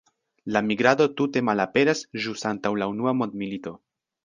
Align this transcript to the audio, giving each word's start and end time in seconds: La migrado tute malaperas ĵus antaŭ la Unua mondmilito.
La 0.53 0.61
migrado 0.69 1.05
tute 1.19 1.43
malaperas 1.51 2.03
ĵus 2.25 2.49
antaŭ 2.55 2.75
la 2.85 2.91
Unua 2.95 3.17
mondmilito. 3.21 3.79